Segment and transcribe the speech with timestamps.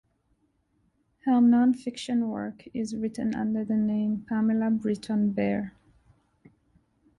[1.25, 5.73] Her non-fiction work is written under the name Pamela Britton-Baer.